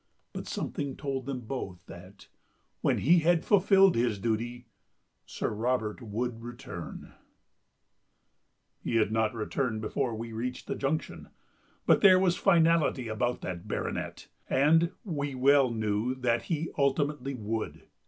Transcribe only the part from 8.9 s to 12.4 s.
had not returned before we reached the Junction, but there was